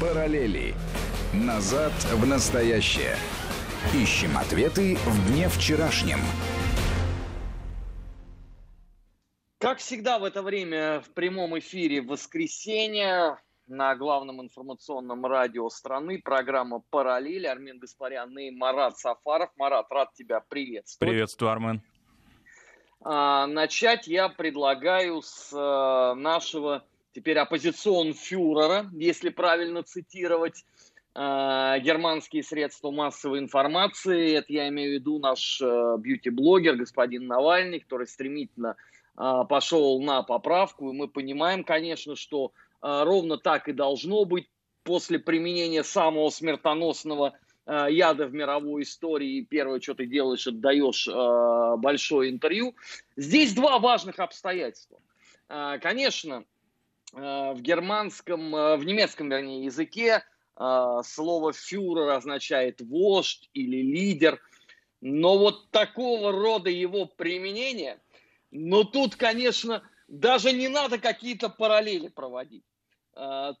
[0.00, 0.74] Параллели.
[1.32, 3.16] Назад в настоящее.
[3.94, 6.18] Ищем ответы в дне вчерашнем.
[9.58, 13.38] Как всегда в это время в прямом эфире в воскресенье
[13.68, 17.46] на главном информационном радио страны программа «Параллель».
[17.46, 19.50] Армен Гаспарян и Марат Сафаров.
[19.56, 21.12] Марат, рад тебя приветствовать.
[21.12, 21.82] Приветствую, Армен.
[23.00, 26.84] А, начать я предлагаю с а, нашего
[27.14, 30.64] теперь оппозицион-фюрера, если правильно цитировать
[31.14, 34.34] а, германские средства массовой информации.
[34.34, 38.76] Это я имею в виду наш а, бьюти-блогер господин Навальный, который стремительно
[39.14, 40.90] а, пошел на поправку.
[40.90, 44.48] И мы понимаем, конечно, что а, ровно так и должно быть
[44.82, 49.46] после применения самого смертоносного а, яда в мировой истории.
[49.48, 52.74] Первое, что ты делаешь, отдаешь а, большое интервью.
[53.16, 54.98] Здесь два важных обстоятельства.
[55.48, 56.53] А, конечно, Э,
[57.14, 60.24] в германском, э, в немецком, вернее, языке
[60.56, 64.40] э, слово фюрер означает вождь или лидер.
[65.00, 68.00] Но вот такого рода его применение,
[68.50, 72.64] но тут, конечно, даже не надо какие-то параллели проводить.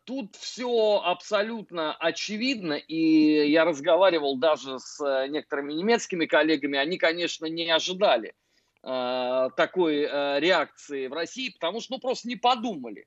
[0.04, 7.70] Тут все абсолютно очевидно, и я разговаривал даже с некоторыми немецкими коллегами, они, конечно, не
[7.70, 8.34] ожидали
[8.82, 10.00] такой
[10.40, 13.06] реакции в России, потому что ну, просто не подумали.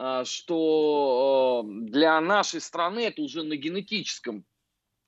[0.00, 4.44] А, что э, для нашей страны это уже на генетическом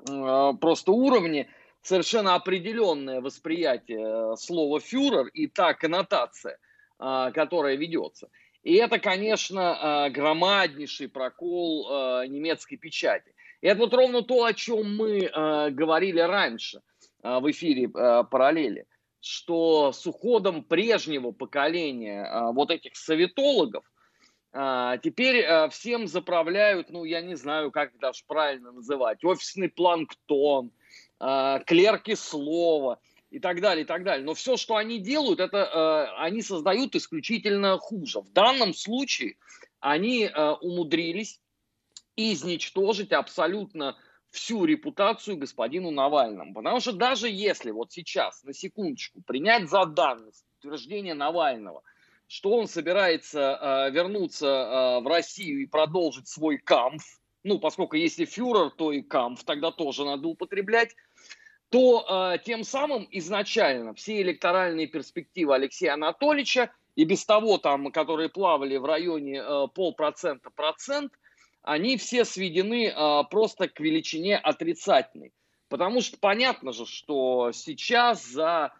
[0.01, 1.49] э, просто уровне
[1.81, 6.59] совершенно определенное восприятие э, слова фюрер и та коннотация,
[6.99, 8.29] которая ведется.
[8.63, 11.89] И это, конечно, громаднейший прокол
[12.29, 13.35] немецкой печати.
[13.63, 15.21] И это вот ровно то, о чем мы
[15.71, 16.83] говорили раньше
[17.23, 18.85] в эфире параллели,
[19.23, 23.91] что с уходом прежнего поколения вот этих советологов,
[24.53, 29.69] а, теперь а, всем заправляют, ну, я не знаю, как это даже правильно называть, офисный
[29.69, 30.73] планктон,
[31.21, 32.99] а, клерки слова
[33.31, 34.25] и так далее, и так далее.
[34.25, 38.21] Но все, что они делают, это а, они создают исключительно хуже.
[38.21, 39.37] В данном случае
[39.79, 41.41] они а, умудрились
[42.17, 43.97] изничтожить абсолютно
[44.31, 46.55] всю репутацию господину Навальному.
[46.55, 51.83] Потому что даже если вот сейчас, на секундочку, принять за данность утверждение Навального–
[52.31, 57.03] что он собирается э, вернуться э, в Россию и продолжить свой камф,
[57.43, 60.95] ну, поскольку если фюрер, то и камф тогда тоже надо употреблять,
[61.71, 68.29] то э, тем самым изначально все электоральные перспективы Алексея Анатольевича и без того там, которые
[68.29, 71.13] плавали в районе э, полпроцента процент,
[71.63, 75.33] они все сведены э, просто к величине отрицательной.
[75.69, 78.73] Потому что понятно же, что сейчас за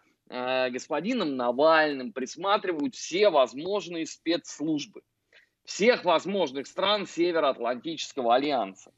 [0.71, 5.01] господином Навальным присматривают все возможные спецслужбы
[5.63, 8.91] всех возможных стран Североатлантического альянса.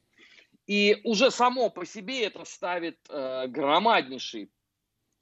[0.66, 4.50] И уже само по себе это ставит э, громаднейший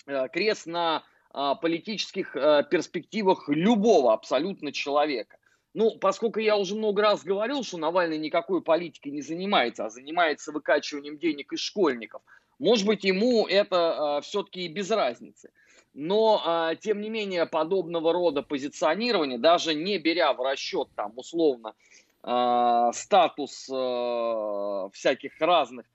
[0.06, 1.02] э, крест на
[1.34, 5.38] э, политических э, перспективах любого абсолютно человека.
[5.74, 10.52] Ну, поскольку я уже много раз говорил, что Навальный никакой политикой не занимается, а занимается
[10.52, 12.22] выкачиванием денег из школьников,
[12.58, 15.50] может быть, ему это э, все-таки и без разницы.
[15.94, 21.74] Но, а, тем не менее, подобного рода позиционирование, даже не беря в расчет там условно
[22.22, 25.86] а, статус а, всяких разных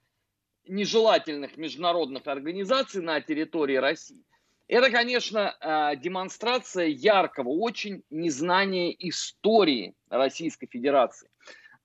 [0.66, 4.22] нежелательных международных организаций на территории России,
[4.68, 11.30] это, конечно, демонстрация яркого очень незнания истории Российской Федерации.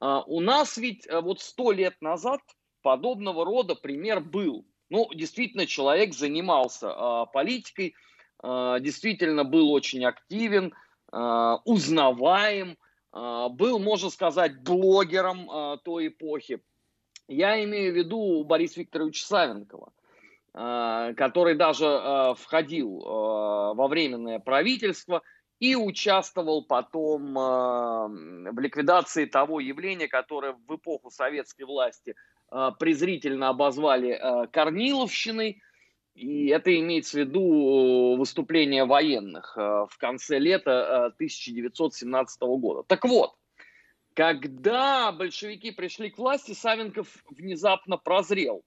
[0.02, 2.42] У нас ведь вот сто лет назад
[2.82, 4.66] подобного рода пример был.
[4.94, 7.96] Ну, действительно, человек занимался э, политикой,
[8.44, 10.72] э, действительно был очень активен,
[11.12, 12.78] э, узнаваем,
[13.12, 16.62] э, был, можно сказать, блогером э, той эпохи.
[17.28, 19.92] Я имею в виду Бориса Викторовича Савенкова,
[20.54, 25.24] э, который даже э, входил э, во временное правительство
[25.58, 32.14] и участвовал потом э, в ликвидации того явления, которое в эпоху советской власти–
[32.80, 35.62] презрительно обозвали э, Корниловщиной.
[36.16, 42.84] И это имеется в виду выступление военных э, в конце лета 1917 года.
[42.84, 43.34] Так вот,
[44.14, 48.64] когда большевики пришли к власти, Савенков внезапно прозрел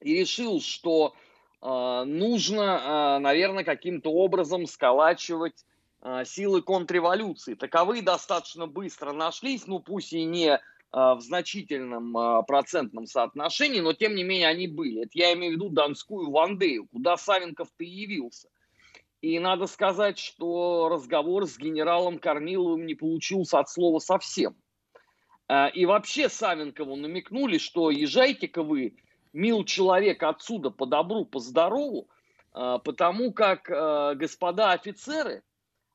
[0.00, 1.14] и решил, что
[1.62, 5.64] нужно, наверное, каким-то образом сколачивать
[6.24, 7.54] силы контрреволюции.
[7.54, 10.60] Таковые достаточно быстро нашлись, ну пусть и не а,
[10.94, 15.02] в значительном а, процентном соотношении, но тем не менее они были.
[15.02, 18.48] Это я имею в виду Донскую Вандею, куда Савенков-то явился.
[19.20, 24.54] И надо сказать, что разговор с генералом Корниловым не получился от слова совсем.
[25.74, 28.96] И вообще Савенкову намекнули, что езжайте-ка вы,
[29.32, 32.08] мил человек, отсюда по добру, по здорову,
[32.52, 33.64] потому как
[34.18, 35.42] господа офицеры,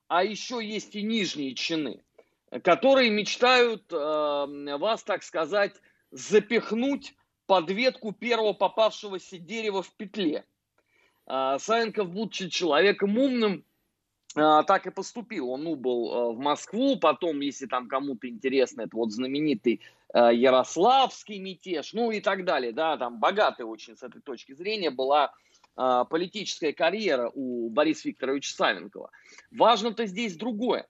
[0.08, 2.04] а еще есть и нижние чины,
[2.64, 5.76] которые мечтают вас, так сказать,
[6.12, 7.16] запихнуть
[7.46, 10.46] под ветку первого попавшегося дерева в петле.
[11.28, 13.64] Савенков, будучи человеком умным,
[14.36, 15.50] а, так и поступил.
[15.50, 19.82] Он убыл а, в Москву, потом, если там кому-то интересно, это вот знаменитый
[20.14, 24.92] а, Ярославский мятеж, ну и так далее, да, там богатая очень с этой точки зрения
[24.92, 25.34] была
[26.10, 29.12] политическая карьера у Бориса Викторовича Савенкова.
[29.50, 30.90] Важно-то здесь другое,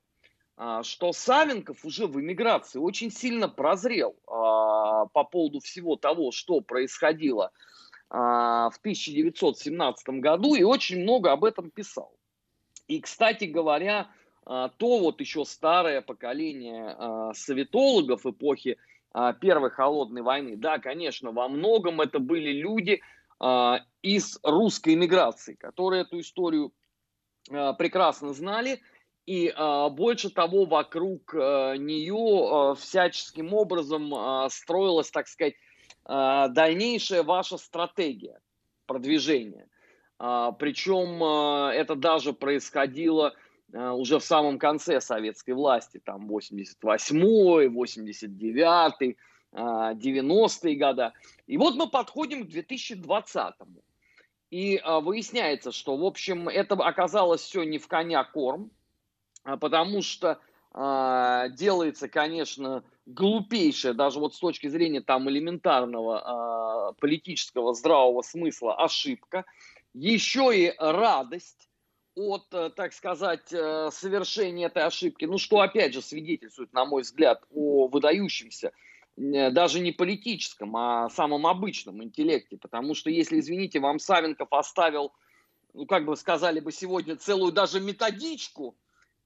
[0.83, 7.51] что Савенков уже в эмиграции очень сильно прозрел по поводу всего того, что происходило
[8.09, 12.13] в 1917 году и очень много об этом писал.
[12.89, 14.09] И, кстати говоря,
[14.45, 18.77] а, то вот еще старое поколение а, советологов эпохи
[19.13, 23.01] а, Первой холодной войны, да, конечно, во многом это были люди
[24.01, 26.73] из русской эмиграции, которые эту историю
[27.47, 28.81] прекрасно знали,
[29.29, 29.53] и
[29.91, 35.53] больше того, вокруг нее всяческим образом строилась, так сказать,
[36.05, 38.39] дальнейшая ваша стратегия
[38.87, 39.67] продвижения–
[40.19, 43.33] а, Причем а, это даже происходило
[43.73, 49.17] а, уже в самом конце советской власти, там 88-й, 89-й,
[49.51, 51.11] 90-е годы.
[51.47, 53.81] И вот мы подходим к 2020-му.
[54.51, 58.71] И выясняется, что, в общем, это оказалось все не в коня корм,
[59.43, 60.39] потому что
[60.71, 69.45] делается, конечно, глупейшая, даже вот с точки зрения там элементарного политического здравого смысла ошибка–
[69.93, 71.69] еще и радость
[72.15, 77.03] от, э, так сказать, э, совершения этой ошибки, ну, что, опять же, свидетельствует, на мой
[77.03, 78.71] взгляд, о выдающемся,
[79.17, 85.13] э, даже не политическом, а самом обычном интеллекте, потому что, если, извините, вам Савенков оставил,
[85.73, 88.75] ну, как бы сказали бы сегодня, целую даже методичку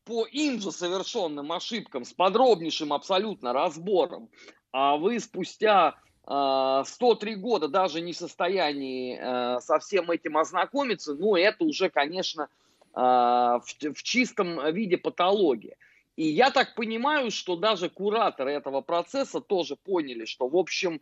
[0.06, 4.30] по им же совершенным ошибкам с подробнейшим абсолютно разбором,
[4.72, 5.96] а вы спустя
[6.26, 12.44] 103 года даже не в состоянии э, со всем этим ознакомиться, ну, это уже, конечно,
[12.44, 12.48] э,
[12.96, 13.64] в,
[13.94, 15.76] в чистом виде патология.
[16.16, 21.02] И я так понимаю, что даже кураторы этого процесса тоже поняли, что, в общем,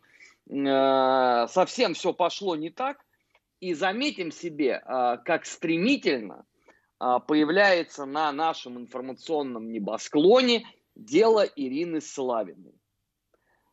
[0.50, 3.04] э, совсем все пошло не так.
[3.60, 4.82] И заметим себе,
[5.24, 6.44] как стремительно
[7.26, 12.74] появляется на нашем информационном небосклоне дело Ирины Славиной.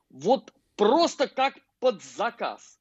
[0.10, 2.80] Вот просто как под заказ.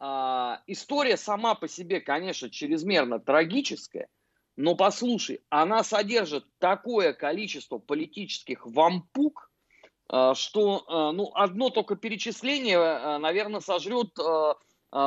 [0.00, 4.08] А, история сама по себе, конечно, чрезмерно трагическая,
[4.56, 9.50] но послушай, она содержит такое количество политических вампук,
[10.08, 14.14] а, что а, ну, одно только перечисление, а, наверное, сожрет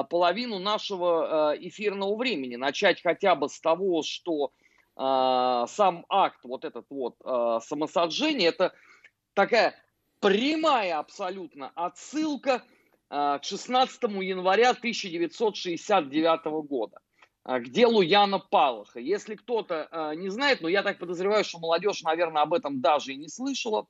[0.10, 2.58] половину нашего эфирного времени.
[2.58, 4.52] Начать хотя бы с того, что
[4.98, 7.16] сам акт, вот этот вот
[7.64, 8.74] самосожжение, это
[9.36, 9.76] такая
[10.20, 12.64] прямая абсолютно отсылка
[13.10, 17.00] а, к 16 января 1969 года
[17.44, 19.00] а, к делу Яна Палаха.
[19.00, 23.14] Если кто-то а, не знает, но я так подозреваю, что молодежь, наверное, об этом даже
[23.14, 23.88] и не слышала,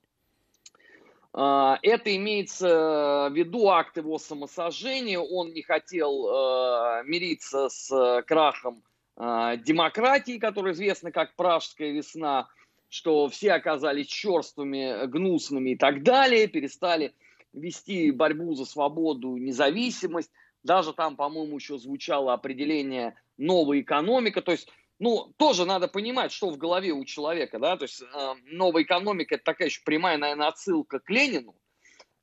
[1.33, 5.19] это имеется в виду акт его самосожжения.
[5.19, 8.81] Он не хотел мириться с крахом
[9.17, 12.47] демократии, который известно как Пражская весна
[12.89, 17.13] что все оказались черствыми, гнусными и так далее, перестали
[17.53, 20.31] вести борьбу за свободу, независимость.
[20.63, 24.41] Даже там, по-моему, еще звучало определение новая экономика.
[24.41, 24.69] То есть,
[24.99, 29.35] ну, тоже надо понимать, что в голове у человека, да, то есть э, новая экономика
[29.35, 31.55] это такая еще прямая, наверное, отсылка к Ленину,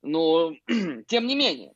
[0.03, 0.53] но
[1.07, 1.73] тем не менее.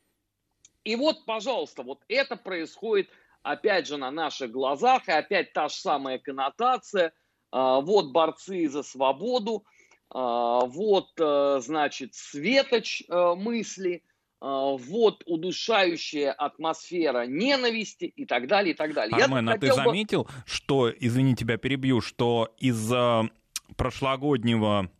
[0.84, 3.10] И вот, пожалуйста, вот это происходит
[3.42, 7.12] опять же на наших глазах, и опять та же самая коннотация–
[7.50, 9.64] а, вот борцы за свободу,
[10.10, 14.02] а, вот, э, значит, светоч э, мысли,
[14.40, 19.22] а, вот удушающая атмосфера ненависти и так далее, и так далее.
[19.22, 20.30] Армен, а ты заметил, бы...
[20.46, 22.90] что, извини, тебя перебью, что из
[23.76, 24.90] прошлогоднего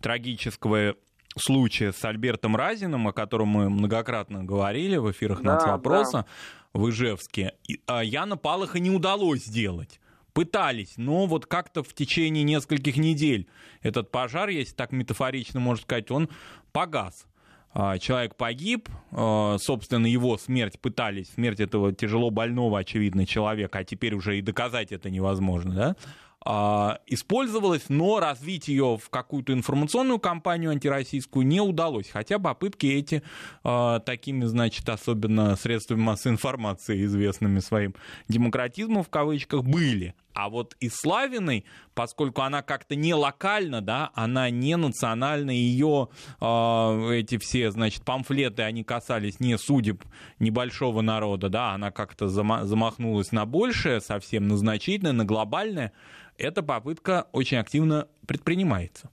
[0.00, 0.96] трагического
[1.36, 6.26] случая с Альбертом Разиным, о котором мы многократно говорили в эфирах да, «Нацвопроса» да.
[6.72, 7.54] В Ижевске,
[7.88, 10.00] Яна Палаха не удалось сделать
[10.32, 13.48] пытались, но вот как-то в течение нескольких недель
[13.82, 16.28] этот пожар, если так метафорично можно сказать, он
[16.72, 17.26] погас.
[17.72, 23.84] А, человек погиб, а, собственно, его смерть пытались, смерть этого тяжело больного, очевидно, человека, а
[23.84, 25.96] теперь уже и доказать это невозможно, да?
[26.44, 32.08] А, использовалась, но развить ее в какую-то информационную кампанию антироссийскую не удалось.
[32.10, 33.22] Хотя попытки эти
[33.62, 37.94] а, такими, значит, особенно средствами массовой информации, известными своим
[38.28, 40.14] демократизмом в кавычках, были.
[40.32, 46.08] А вот и Славиной, поскольку она как-то не локальна, да, она не национальная, ее
[46.40, 50.04] э, эти все, значит, памфлеты, они касались не судеб
[50.38, 55.92] небольшого народа, да, она как-то замахнулась на большее, совсем на значительное, на глобальное,
[56.38, 59.10] эта попытка очень активно предпринимается.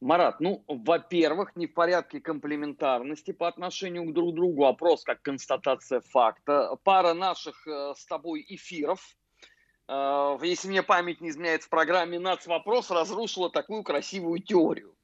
[0.00, 6.76] Марат, ну, во-первых, не в порядке комплементарности по отношению друг другу, вопрос как констатация факта.
[6.84, 9.16] Пара наших э, с тобой эфиров,
[9.88, 14.94] э, если мне память не изменяет, в программе «Нацвопрос» разрушила такую красивую теорию.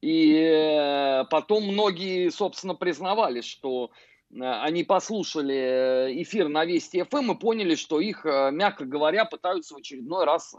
[0.00, 7.32] И э, потом многие, собственно, признавались, что Э, они послушали э, эфир на Вести ФМ
[7.32, 10.54] и поняли, что их, э, мягко говоря, пытаются в очередной раз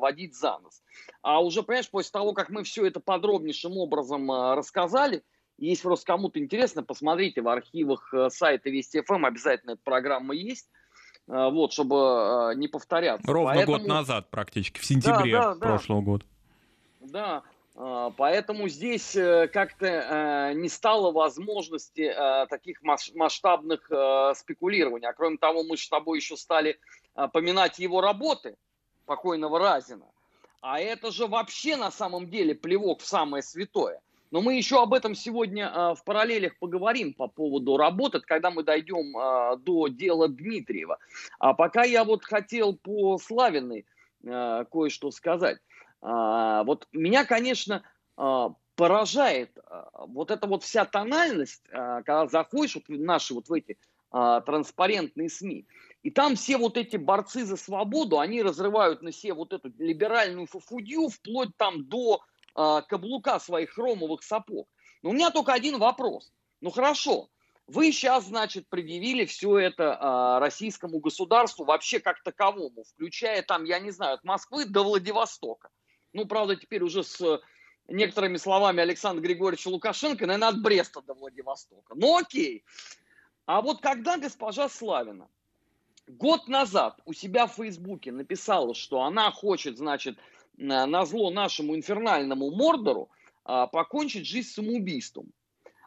[0.00, 0.82] водить за нос.
[1.22, 5.22] А уже, понимаешь, после того, как мы все это подробнейшим образом рассказали,
[5.58, 10.70] если просто кому-то интересно, посмотрите в архивах сайта Вести ФМ, обязательно эта программа есть,
[11.26, 13.30] вот, чтобы не повторяться.
[13.30, 13.78] Ровно Поэтому...
[13.78, 16.04] год назад практически, в сентябре да, да, прошлого да.
[16.04, 16.24] года.
[17.00, 17.42] Да,
[17.78, 23.90] поэтому здесь э, как-то э, не стало возможности э, таких масштабных
[24.36, 25.06] спекулирований.
[25.06, 26.78] А кроме того, мы с тобой еще стали
[27.32, 28.56] поминать его работы,
[29.06, 30.06] покойного Разина.
[30.60, 34.00] А это же вообще на самом деле плевок в самое святое.
[34.30, 39.12] Но мы еще об этом сегодня в параллелях поговорим по поводу работы, когда мы дойдем
[39.62, 40.98] до дела Дмитриева.
[41.38, 43.86] А пока я вот хотел по Славиной
[44.22, 45.58] кое-что сказать.
[46.00, 47.82] А, вот меня, конечно,
[48.16, 53.78] а, поражает а, вот эта вот вся тональность, когда заходишь вот наши вот в эти
[54.10, 55.66] транспарентные СМИ,
[56.02, 60.46] и там все вот эти борцы за свободу, они разрывают на себе вот эту либеральную
[60.46, 62.22] фуфудью вплоть там до
[62.54, 64.66] каблука своих хромовых сапог.
[65.02, 66.32] Но у меня только один вопрос.
[66.62, 67.28] Ну хорошо,
[67.68, 73.78] вы сейчас, значит, предъявили все это а, российскому государству вообще как таковому, включая там, я
[73.78, 75.68] не знаю, от Москвы до Владивостока.
[76.12, 77.40] Ну, правда, теперь уже с
[77.88, 81.94] некоторыми словами Александра Григорьевича Лукашенко, наверное, от Бреста до Владивостока.
[81.94, 82.64] Ну, окей.
[83.46, 85.28] А вот когда госпожа Славина
[86.06, 90.18] год назад у себя в Фейсбуке написала, что она хочет, значит,
[90.56, 93.10] на зло нашему инфернальному Мордору
[93.44, 95.32] а, покончить жизнь самоубийством.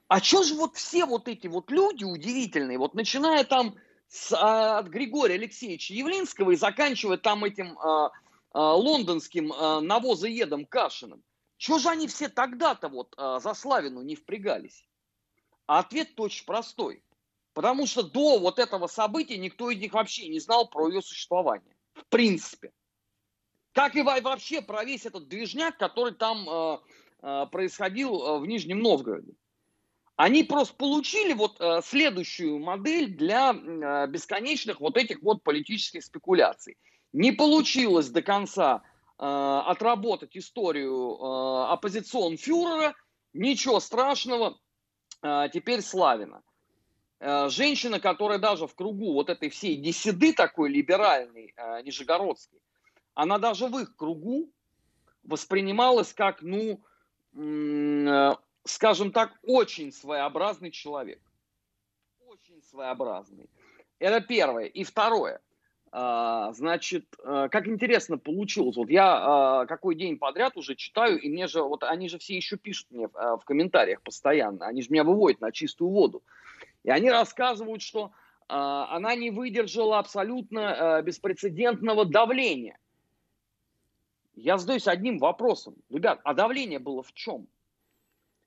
[0.07, 3.75] А что же вот все вот эти вот люди удивительные, вот начиная там
[4.07, 8.11] с, а, от Григория Алексеевича Явлинского и заканчивая там этим а,
[8.53, 11.23] лондонским а, навозоедом Кашиным.
[11.57, 14.87] Чего же они все тогда-то вот а, за Славину не впрягались?
[15.67, 17.03] А ответ очень простой.
[17.53, 21.75] Потому что до вот этого события никто из них вообще не знал про ее существование.
[21.93, 22.71] В принципе.
[23.73, 26.81] Как и вообще про весь этот движняк, который там
[27.19, 29.33] происходил в Нижнем Новгороде.
[30.15, 33.53] Они просто получили вот следующую модель для
[34.07, 36.77] бесконечных вот этих вот политических спекуляций.
[37.13, 38.83] Не получилось до конца
[39.17, 42.95] э, отработать историю э, оппозицион фюрера,
[43.33, 44.57] ничего страшного,
[45.21, 46.41] э, теперь Славина.
[47.19, 52.59] Э, женщина, которая даже в кругу вот этой всей десиды такой либеральной, э, нижегородской,
[53.13, 54.49] она даже в их кругу
[55.23, 56.81] воспринималась как, ну,
[57.35, 61.21] э, скажем так, очень своеобразный человек.
[62.25, 63.49] Очень своеобразный.
[63.99, 64.65] Это первое.
[64.65, 65.41] И второе–
[65.93, 68.77] значит, а, как интересно получилось.
[68.77, 72.35] Вот я а, какой день подряд уже читаю, и мне же, вот они же все
[72.35, 76.23] еще пишут мне в комментариях постоянно, они же меня выводят на чистую воду.
[76.83, 78.11] И они рассказывают, что
[78.47, 82.77] она не выдержала абсолютно беспрецедентного давления.
[84.35, 85.75] Я задаюсь одним вопросом.
[85.89, 87.47] Ребят, а давление было в чем?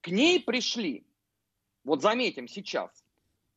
[0.00, 1.06] К ней пришли,
[1.84, 3.04] вот заметим сейчас,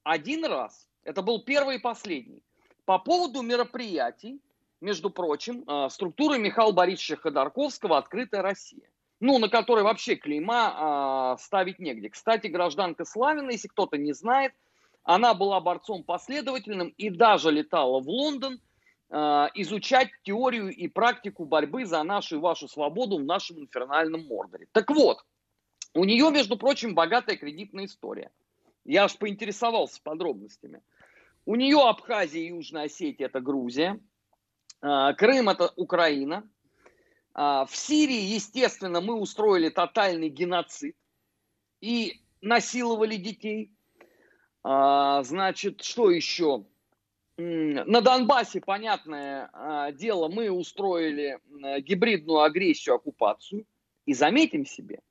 [0.04, 2.44] один раз, это был первый и последний,
[2.88, 4.40] по поводу мероприятий,
[4.80, 8.90] между прочим, а, структуры Михаила Борисовича Ходорковского «Открытая Россия».
[9.20, 12.10] Ну, на которой вообще клейма э, ставить негде.
[12.10, 14.54] Кстати, гражданка Славина, если кто-то не знает,
[15.04, 18.62] она была борцом последовательным и даже летала в Лондон
[19.10, 19.16] э,
[19.56, 24.68] изучать теорию и практику борьбы за нашу и вашу свободу в нашем инфернальном Мордоре.
[24.72, 25.26] Так вот,
[25.96, 28.32] у нее, между прочим, богатая кредитная история.
[28.86, 30.82] Я аж поинтересовался подробностями.
[31.48, 34.02] У нее Абхазия и Южная Осетия– это Грузия.
[34.82, 36.46] А, Крым– это Украина.
[37.34, 40.98] А, в Сирии, естественно, мы устроили тотальный геноцид
[41.80, 43.72] и насиловали детей.
[44.62, 46.66] А, значит, что еще?
[47.38, 51.40] на Донбассе, понятное дело, мы устроили
[51.82, 53.66] гибридную агрессию, оккупацию.
[54.06, 55.02] И заметим себе,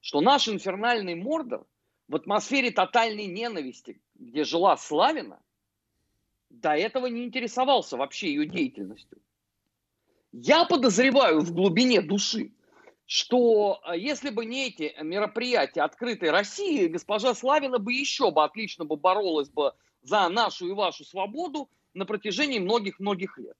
[0.00, 1.66] что наш инфернальный Мордор
[2.06, 5.40] в атмосфере тотальной ненависти, где жила Славина,
[6.60, 9.18] до этого не интересовался вообще ее деятельностью.
[10.32, 12.52] Я подозреваю в глубине души,
[13.06, 18.84] что э, если бы не эти мероприятия открытой России, госпожа Славина бы еще бы отлично
[18.84, 23.56] бы боролась бы за нашу и вашу свободу на протяжении многих-многих лет.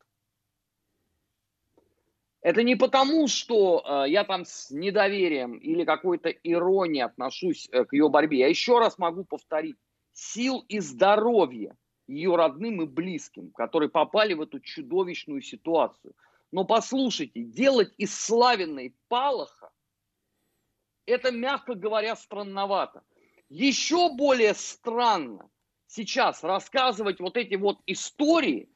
[2.40, 7.92] Это не потому, что э, я там с недоверием или какой-то иронией отношусь э, к
[7.92, 8.40] ее борьбе.
[8.40, 9.76] Я еще раз могу повторить.
[10.12, 16.14] Сил и здоровья ее родным и близким, которые попали в эту чудовищную ситуацию.
[16.52, 19.70] Но послушайте, делать из Славиной Палаха,
[21.06, 23.02] это, мягко говоря, странновато.
[23.48, 25.50] Еще более странно,
[25.86, 28.68] сейчас рассказывать вот эти вот истории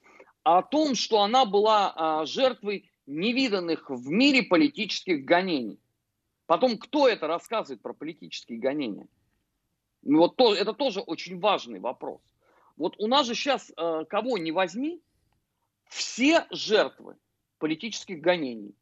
[0.42, 5.80] о том, что она была а, жертвой невиданных в мире политических гонений.
[6.47, 9.08] Потом, кто это рассказывает про политические гонения?
[10.02, 12.20] Ну, вот то, это тоже очень важный вопрос.
[12.78, 15.02] Вот у нас же сейчас, э, кого не возьми,
[15.88, 17.16] все жертвы
[17.58, 18.75] политических гонений.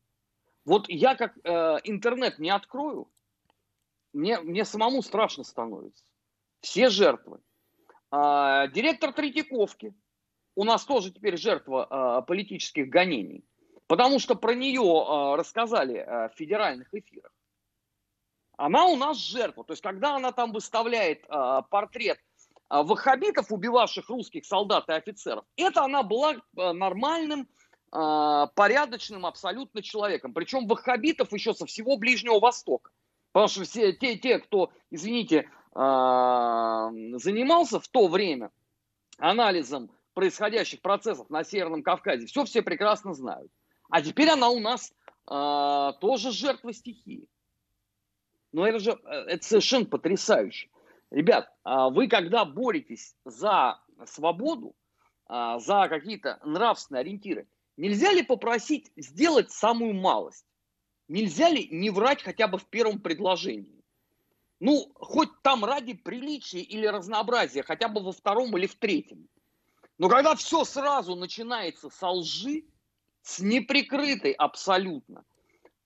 [0.66, 1.50] Вот я как э,
[1.84, 3.08] интернет не открою,
[4.12, 6.04] мне, мне самому страшно становится.
[6.60, 7.40] Все жертвы.
[8.10, 9.94] А, директор Третьяковки
[10.54, 13.44] у нас тоже теперь жертва а, политических гонений,
[13.86, 17.32] потому что про нее рассказали в федеральных эфирах.
[18.56, 19.64] Она у нас жертва.
[19.64, 21.26] То есть, когда она там выставляет
[21.68, 22.18] портрет
[22.68, 27.48] ваххабитов, убивавших русских солдат и офицеров, это она была нормальным,
[27.90, 30.34] порядочным абсолютно человеком.
[30.34, 32.90] Причем ваххабитов еще со всего Ближнего Востока.
[33.32, 38.50] Потому что все те, те кто, извините, а, занимался в то время
[39.18, 43.52] анализом происходящих процессов на Северном Кавказе, все все прекрасно знают.
[43.90, 44.90] А теперь она у нас
[45.30, 47.28] э, тоже жертва стихии.
[48.52, 50.70] Но это же э, это совершенно потрясающе.
[51.16, 54.76] Ребят, а вы когда боретесь за свободу,
[55.24, 60.44] а, за какие-то нравственные ориентиры, нельзя ли попросить сделать самую малость?
[61.08, 63.82] Нельзя ли не врать хотя бы в первом предложении?
[64.60, 69.26] Ну, хоть там ради приличия или разнообразия, хотя бы во втором или в третьем.
[69.96, 72.64] Но когда все сразу начинается со лжи,
[73.22, 75.24] с неприкрытой абсолютно,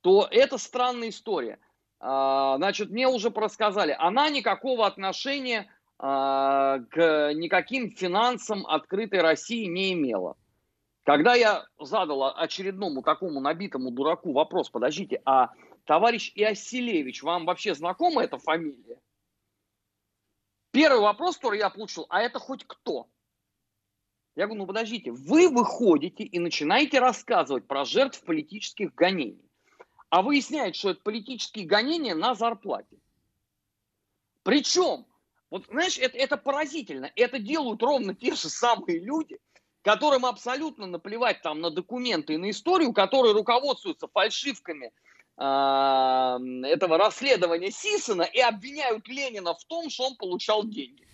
[0.01, 1.61] то это странная история.
[2.01, 9.93] А, значит, мне уже рассказали, она никакого отношения а, к никаким финансам открытой России не
[9.93, 10.37] имела.
[11.05, 15.51] Когда я задал очередному такому набитому дураку вопрос, подождите, а
[15.85, 18.99] Товарищ Иосилевич, вам вообще знакома эта фамилия?
[20.73, 23.09] Первый вопрос, который я получил, а это хоть кто?
[24.37, 29.50] Я говорю, ну подождите, вы выходите и начинаете рассказывать про жертв политических гонений.
[30.11, 32.99] А выясняется, что это политические гонения на зарплате.
[34.43, 35.07] Причем,
[35.51, 37.11] вот знаешь, это, это поразительно.
[37.17, 39.39] Это делают ровно те же самые люди,
[39.83, 44.93] которым абсолютно наплевать там на документы и на историю, которые руководствуются фальшивками–
[45.43, 51.09] а, этого расследования Сисона и обвиняют Ленина в том, что он получал деньги.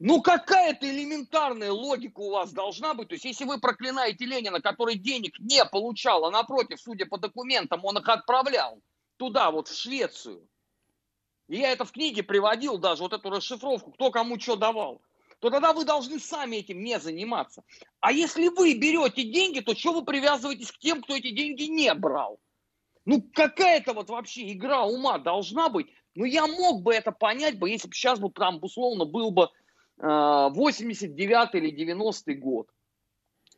[0.00, 3.08] Ну, какая-то элементарная логика у вас должна быть.
[3.08, 7.84] То есть, если вы проклинаете Ленина, который денег не получал, а напротив, судя по документам,
[7.84, 8.80] он их отправлял
[9.16, 10.48] туда, вот в Швецию.
[11.48, 15.00] И я это в книге приводил даже, вот эту расшифровку, кто кому что давал.
[15.38, 17.62] То тогда вы должны сами этим не заниматься.
[18.00, 21.92] А если вы берете деньги, то что вы привязываетесь к тем, кто эти деньги не
[21.94, 22.40] брал?
[23.04, 25.86] Ну, какая-то вот вообще игра ума должна быть.
[26.14, 29.50] Ну, я мог бы это понять бы, если бы сейчас бы там, условно, был бы
[29.98, 32.68] 89 или 90 год.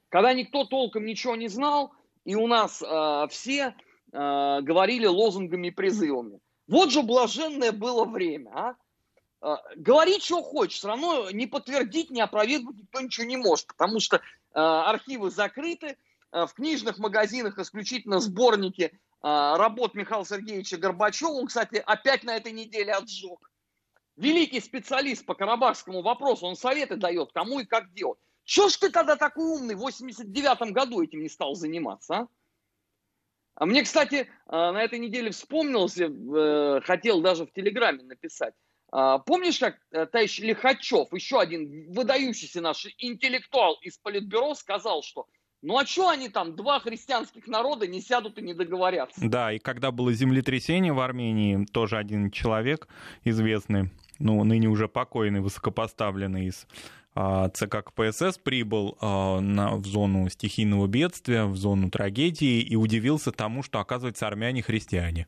[0.08, 1.92] Когда никто толком ничего не знал,
[2.24, 3.74] и у нас э, все
[4.12, 6.40] э, говорили лозунгами и призывами.
[6.68, 8.74] Вот же блаженное было время, а?
[9.42, 14.00] Э, говори, что хочешь, все равно не подтвердить, не опровергнуть никто ничего не может, потому
[14.00, 14.20] что э,
[14.54, 15.96] архивы закрыты,
[16.32, 21.30] э, в книжных магазинах исключительно сборники а, работ Михаила Сергеевича Горбачева.
[21.30, 23.50] Он, кстати, опять на этой неделе отжег.
[24.16, 28.18] Великий специалист по карабахскому вопросу, он советы дает, кому и как делать.
[28.44, 32.28] Чего ж ты тогда такой умный в 89 году этим не стал заниматься, а?
[33.56, 38.52] А мне, кстати, а, на этой неделе вспомнилось, э, хотел даже в Телеграме написать.
[38.92, 45.26] А, помнишь, как э, товарищ Лихачев, еще один выдающийся наш интеллектуал из Политбюро, сказал, что
[45.62, 49.20] ну а что они там, два христианских народа не сядут и не договорятся?
[49.22, 52.88] Да, и когда было землетрясение в Армении, тоже один человек
[53.24, 56.66] известный, ну, ныне уже покойный, высокопоставленный из
[57.14, 63.32] а, ЦК КПСС прибыл а, на, в зону стихийного бедствия, в зону трагедии и удивился
[63.32, 65.26] тому, что, оказывается, армяне христиане.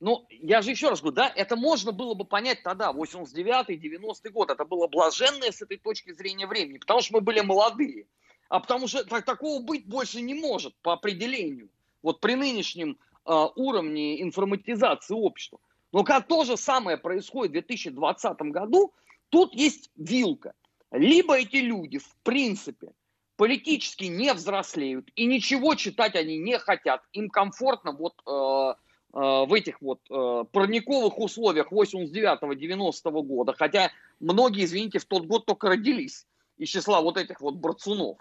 [0.00, 4.30] Ну, я же еще раз говорю, да, это можно было бы понять тогда, 89-й, 90-й
[4.30, 4.50] год.
[4.50, 8.06] Это было блаженное с этой точки зрения времени, потому что мы были молодые.
[8.48, 11.68] А потому что так, такого быть больше не может по определению.
[12.02, 15.60] Вот при нынешнем э, уровне информатизации общества.
[15.92, 18.92] Но когда то же самое происходит в 2020 году,
[19.28, 20.54] тут есть вилка.
[20.90, 22.88] Либо эти люди, в принципе,
[23.36, 29.52] политически не взрослеют, и ничего читать они не хотят, им комфортно вот э, э, в
[29.54, 36.26] этих вот э, парниковых условиях 89-90 года, хотя многие, извините, в тот год только родились
[36.58, 38.18] из числа вот этих вот борцунов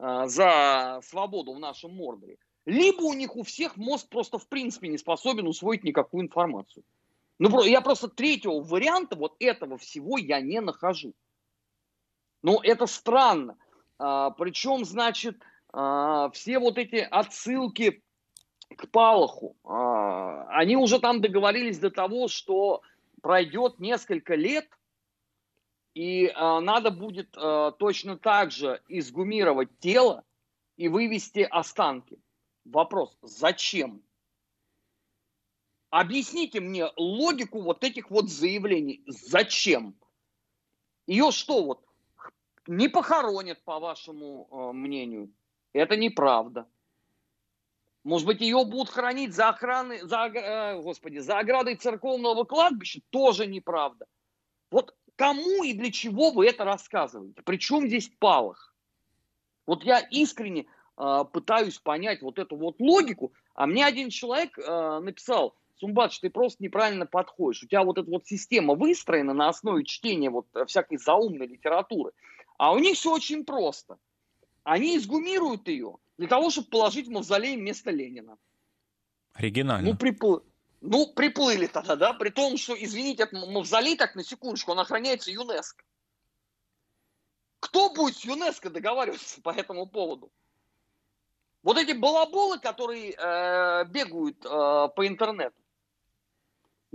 [0.00, 2.38] э, за свободу в нашем Мордоре.
[2.64, 6.82] Либо у них у всех мозг просто в принципе не способен усвоить никакую информацию.
[7.38, 11.14] Ну, я просто третьего варианта вот этого всего я не нахожу.
[12.42, 13.58] Ну, это странно.
[13.98, 18.02] А, причем, значит, а, все вот эти отсылки
[18.76, 22.82] к Палаху, а, они уже там договорились до того, что
[23.20, 24.68] пройдет несколько лет,
[25.94, 30.24] и а, надо будет а, точно так же изгумировать тело
[30.76, 32.18] и вывести останки.
[32.64, 34.02] Вопрос, зачем?
[35.98, 39.02] Объясните мне логику вот этих вот заявлений.
[39.06, 39.94] Зачем?
[41.06, 41.82] Ее что вот,
[42.66, 45.32] не похоронят, по вашему э, мнению?
[45.72, 46.68] Это неправда.
[48.04, 53.00] Может быть, ее будут хранить за охраной, за, э, господи, за оградой церковного кладбища?
[53.08, 54.04] Тоже неправда.
[54.70, 57.40] Вот кому и для чего вы это рассказываете?
[57.40, 58.74] Причем здесь Палах?
[59.64, 60.66] Вот я искренне
[60.98, 66.30] э, пытаюсь понять вот эту вот логику, а мне один человек э, написал, Сумбач, ты
[66.30, 67.62] просто неправильно подходишь.
[67.62, 72.12] У тебя вот эта вот система выстроена на основе чтения вот всякой заумной литературы.
[72.58, 73.98] А у них все очень просто.
[74.64, 78.38] Они изгумируют ее для того, чтобы положить в мавзолей вместо Ленина.
[79.34, 79.90] Оригинально.
[79.90, 80.38] Ну, припл...
[80.80, 82.14] ну, приплыли тогда, да?
[82.14, 85.84] При том, что, извините, мавзолей, так на секундочку, он охраняется ЮНЕСКО.
[87.60, 90.32] Кто будет с ЮНЕСКО договариваться по этому поводу?
[91.62, 95.56] Вот эти балаболы, которые э, бегают э, по интернету.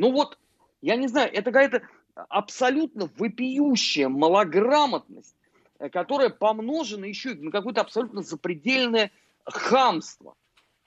[0.01, 0.39] Ну вот,
[0.81, 5.35] я не знаю, это какая-то абсолютно вопиющая малограмотность,
[5.77, 9.11] э, которая помножена еще на какое-то абсолютно запредельное
[9.45, 10.33] хамство.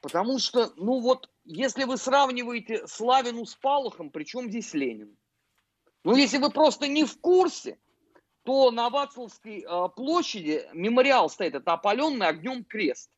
[0.02, 5.16] Потому что, ну вот, если вы сравниваете Славину с Палухом, причем здесь Ленин?
[6.02, 7.78] Ну, если вы просто не в курсе,
[8.42, 13.12] то на Вацлавской э, площади мемориал стоит, это опаленный огнем крест.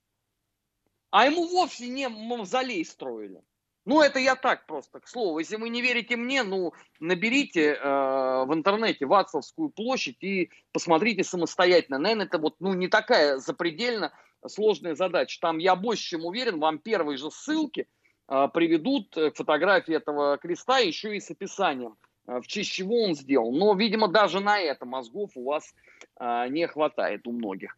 [1.08, 3.42] А ему вовсе не мавзолей строили.
[3.86, 5.38] Ну, это я так просто, к слову.
[5.38, 11.98] Если вы не верите мне, ну, наберите э, в интернете Вацлавскую площадь и посмотрите самостоятельно.
[11.98, 14.12] Наверное, это вот, ну, не такая запредельно
[14.44, 15.38] сложная задача.
[15.40, 17.86] Там, я больше чем уверен, вам первые же ссылки
[18.28, 21.96] э, приведут к фотографии этого креста еще и с описанием,
[22.26, 23.52] э, в честь чего он сделал.
[23.52, 25.72] Но, видимо, даже на это мозгов у вас
[26.18, 27.76] э, не хватает у многих.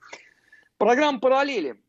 [0.78, 1.87] Программа «Параллели» Э,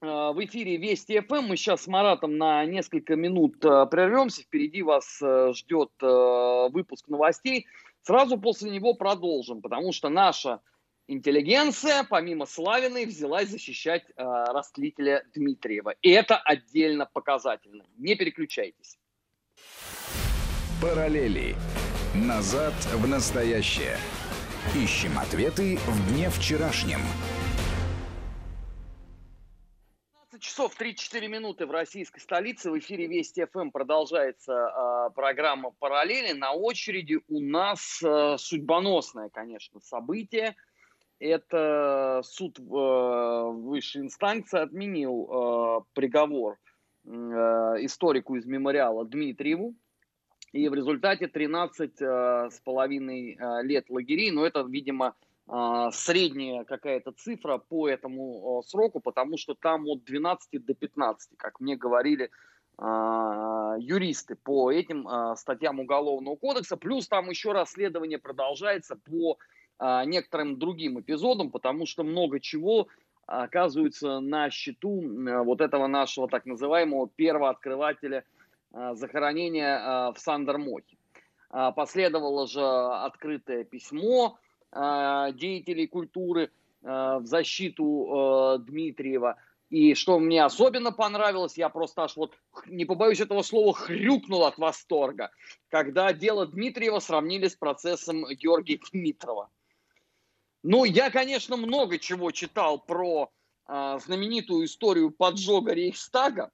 [0.00, 1.46] в эфире Вести ФМ.
[1.46, 4.42] Мы сейчас с Маратом на несколько минут э, прервемся.
[4.42, 7.66] Впереди вас э, ждет выпуск новостей.
[8.02, 10.60] Сразу после него продолжим, потому что наша
[11.06, 15.94] интеллигенция, помимо Славиной, взялась защищать растлителя Дмитриева.
[16.00, 17.84] И это отдельно показательно.
[17.98, 18.98] Не переключайтесь.
[20.80, 21.56] Параллели.
[22.14, 23.98] Назад в настоящее.
[24.74, 27.00] Ищем ответы в дне вчерашнем
[30.40, 32.70] часов 3-4 минуты в российской столице.
[32.70, 36.32] В эфире Вести ФМ продолжается э, программа «Параллели».
[36.32, 40.56] На очереди у нас э, судьбоносное, конечно, событие.
[41.18, 46.58] Это суд э, высшей инстанции отменил э, приговор
[47.04, 49.74] э, историку из мемориала Дмитриеву.
[50.52, 55.29] И в результате 13 э, с половиной э, лет лагерей, но это, видимо, а,
[55.92, 61.76] средняя какая-то цифра по этому сроку, потому что там от 12 до 15, как мне
[61.76, 62.30] говорили
[62.82, 66.78] а, юристы по этим а, статьям Уголовного кодекса.
[66.78, 69.38] Плюс там еще расследование продолжается по
[70.04, 72.88] некоторым другим эпизодам, потому что много чего
[73.24, 75.02] оказывается на счету
[75.42, 78.24] вот этого нашего так называемого первооткрывателя
[78.92, 80.98] захоронения в Сандермохе.
[81.48, 84.38] Последовало же открытое письмо,
[84.72, 86.48] деятелей культуры э,
[87.18, 89.36] в защиту э, Дмитриева.
[89.70, 94.58] И что мне особенно понравилось, я просто аж вот, не побоюсь этого слова, хрюкнул от
[94.58, 95.30] восторга,
[95.68, 99.48] когда дело Дмитриева сравнили с процессом Георгия Дмитрова.
[100.62, 103.30] Ну, я, конечно, много чего читал про
[103.68, 106.50] э, знаменитую историю поджога Рейхстага,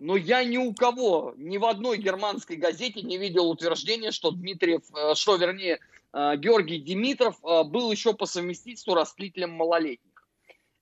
[0.00, 4.82] но я ни у кого, ни в одной германской газете не видел утверждения, что Дмитриев,
[4.94, 5.78] э, что, вернее, э,
[6.12, 10.08] Георгий Димитров э, был еще по совместительству растлителем малолетних.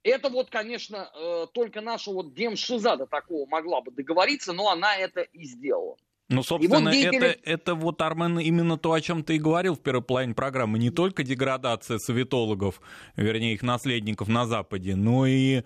[0.03, 4.97] Это вот, конечно, э, только наша вот Демшиза до такого могла бы договориться, но она
[4.97, 5.97] это и сделала.
[6.29, 7.29] Ну, собственно, вот деятели...
[7.29, 10.79] это, это вот, Армен, именно то, о чем ты и говорил в первой половине программы.
[10.79, 12.81] Не только деградация советологов,
[13.17, 15.63] вернее, их наследников на Западе, но и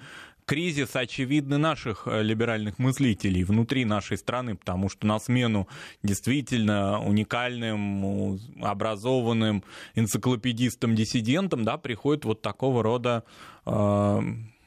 [0.51, 5.69] кризис очевидный наших э, либеральных мыслителей внутри нашей страны, потому что на смену
[6.03, 9.63] действительно уникальным, образованным
[9.95, 13.23] энциклопедистам-диссидентам да, приходят вот такого рода
[13.65, 14.19] э,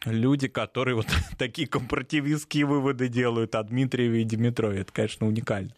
[0.05, 4.79] люди, которые вот такие компаративистские выводы делают о Дмитриеве и Димитрове.
[4.79, 5.75] Это, конечно, уникально.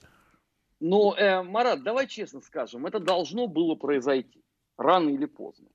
[0.79, 4.43] Ну, э, Марат, давай честно скажем, это должно было произойти
[4.77, 5.65] рано или поздно.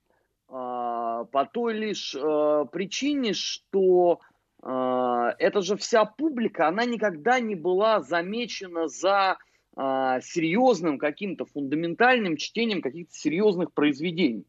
[0.53, 4.21] А, по той лишь а, причине, что
[4.63, 9.39] а, это же вся публика, она никогда не была замечена за
[9.73, 14.45] серьезным каким-то фундаментальным чтением каких-то серьезных произведений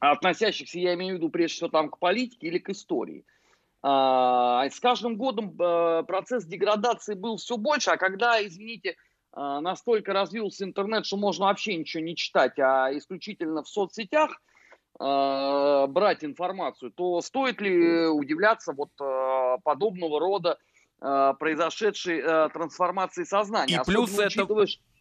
[0.00, 3.24] относящихся, я имею в виду прежде всего там к политике или к истории.
[3.80, 8.96] С каждым годом процесс деградации был все больше, а когда, извините,
[9.34, 14.42] настолько развился интернет, что можно вообще ничего не читать, а исключительно в соцсетях
[14.98, 18.90] брать информацию, то стоит ли удивляться вот
[19.64, 20.58] подобного рода
[21.00, 23.76] произошедшей трансформации сознания?
[23.76, 24.46] И плюс это...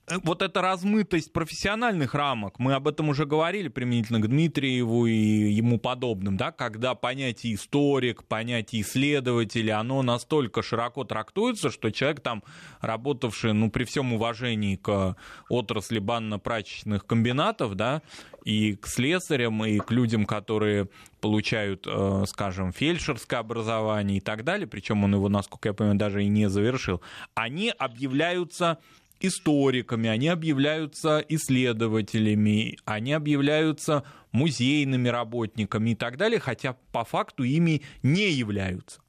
[0.08, 5.14] Э, вот эта размытость профессиональных рамок, мы об этом уже говорили применительно к Дмитриеву и
[5.14, 12.44] ему подобным, да, когда понятие историк, понятие исследователь, оно настолько широко трактуется, что человек там,
[12.82, 15.16] работавший, ну, при всем уважении к
[15.50, 18.02] отрасли банно-прачечных комбинатов, да,
[18.44, 20.90] и к слесарям, и к людям, которые
[21.22, 26.26] получают, э, скажем, фельдшерское образование и так далее, причем он его, насколько я понимаю, даже
[26.26, 27.02] и не завершил,
[27.36, 28.80] они объявляются
[29.24, 37.82] историками, они объявляются исследователями, они объявляются музейными работниками и так далее, хотя по факту ими
[38.04, 39.02] не являются.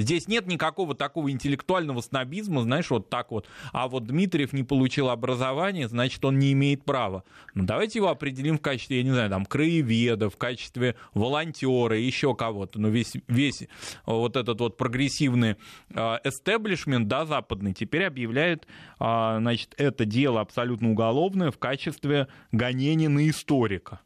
[0.00, 3.48] Здесь нет никакого такого интеллектуального снобизма, знаешь, вот так вот.
[3.72, 7.24] А вот Дмитриев не получил образование, значит, он не имеет права.
[7.54, 12.34] Ну, давайте его определим в качестве, я не знаю, там, краеведа, в качестве волонтера, еще
[12.34, 12.80] кого-то.
[12.80, 13.68] Но весь, весь
[14.06, 15.56] вот этот вот прогрессивный
[15.90, 18.66] эстеблишмент, да, западный, теперь объявляет,
[18.98, 24.00] а, значит, это дело абсолютно уголовное в качестве гонения на историка.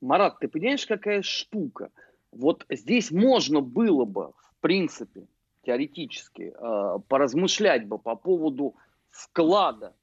[0.00, 1.90] Марат, ты понимаешь, какая штука?
[2.32, 5.26] Вот здесь можно было бы принципе,
[5.64, 8.76] теоретически, э, поразмышлять бы по поводу
[9.10, 9.94] вклада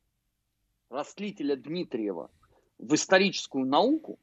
[0.90, 2.30] растлителя Дмитриева
[2.78, 4.20] в историческую науку,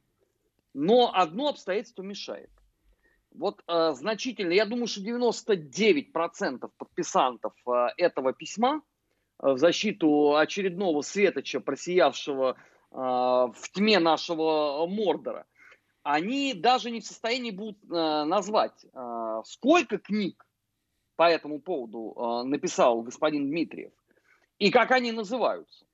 [0.73, 2.51] но одно обстоятельство мешает.
[3.33, 8.83] Вот э, значительно, я думаю, что 99% подписантов э, этого письма
[9.43, 15.47] э, в защиту очередного светоча, просиявшего э, в тьме нашего Мордора,
[16.05, 20.47] они даже не в состоянии будут э, назвать, э, сколько книг
[21.17, 23.93] по этому поводу э, написал господин Дмитриев
[24.59, 25.85] и как они называются.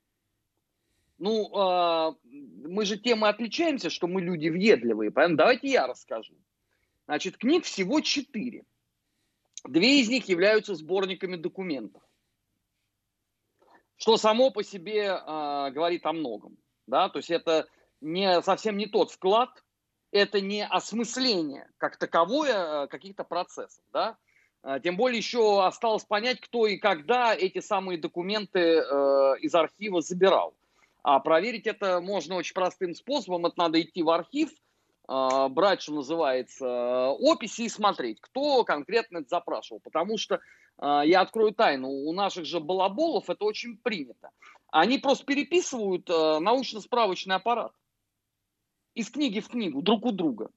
[1.17, 2.17] Ну,
[2.63, 6.33] мы же тем и отличаемся, что мы люди въедливые, поэтому давайте я расскажу.
[7.05, 8.65] Значит, книг всего четыре.
[9.63, 12.01] Две из них являются сборниками документов,
[13.97, 16.57] что само по себе э, говорит о многом.
[16.87, 17.07] Да?
[17.09, 17.67] То есть это
[18.01, 19.63] не, совсем не тот вклад,
[20.11, 24.17] это не осмысление как таковое э, каких-то процессов, да,
[24.63, 30.01] а, тем более еще осталось понять, кто и когда эти самые документы э, из архива
[30.01, 30.53] забирал.
[31.03, 33.47] А проверить это можно очень простым способом.
[33.47, 39.29] Это надо идти в архив, э, брать, что называется, описи и смотреть, кто конкретно это
[39.29, 39.79] запрашивал.
[39.79, 44.29] Потому что, э, я открою тайну, у наших же балаболов это очень принято.
[44.71, 47.71] Они просто переписывают э, научно-справочный аппарат
[48.93, 50.49] из книги в книгу, друг у друга.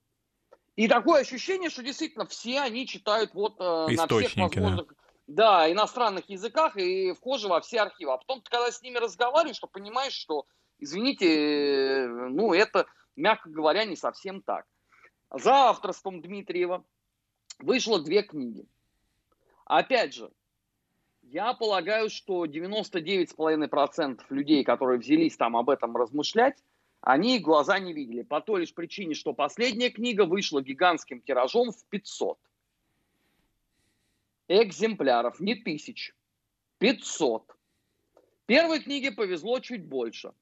[0.76, 4.88] И такое ощущение, что действительно все они читают вот э, на всех возможных
[5.26, 5.66] да.
[5.66, 8.12] да, иностранных языках и вхожи во все архивы.
[8.12, 10.46] А потом когда с ними разговариваешь, то понимаешь, что,
[10.80, 14.66] извините, э, ну это, мягко говоря, не совсем так.
[15.30, 16.84] За авторством Дмитриева
[17.60, 18.66] вышло две книги.
[19.64, 20.30] Опять же,
[21.22, 26.58] я полагаю, что 99,5% людей, которые взялись там об этом размышлять,
[27.06, 28.22] они глаза не видели.
[28.22, 32.38] По той лишь причине, что последняя книга вышла гигантским тиражом в 500
[34.48, 36.14] экземпляров, не тысяч,
[36.78, 37.56] 500.
[38.46, 40.32] Первой книге повезло чуть больше.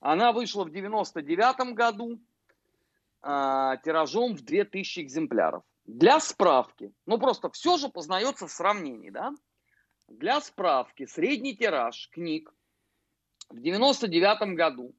[0.00, 2.20] Она вышла в 99 году,
[3.22, 5.62] э, тиражом в 2000 экземпляров.
[5.86, 9.32] Для справки, ну просто все же познается в сравнении, да?
[10.06, 12.54] Для справки, средний тираж книг
[13.48, 14.94] в 99 году